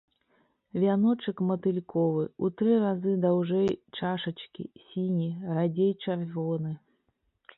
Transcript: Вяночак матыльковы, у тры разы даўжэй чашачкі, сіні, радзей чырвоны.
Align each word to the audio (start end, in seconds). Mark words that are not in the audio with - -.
Вяночак 0.83 1.41
матыльковы, 1.49 2.23
у 2.47 2.49
тры 2.61 2.71
разы 2.83 3.13
даўжэй 3.27 3.69
чашачкі, 3.99 4.65
сіні, 4.87 5.29
радзей 5.59 5.93
чырвоны. 6.07 6.73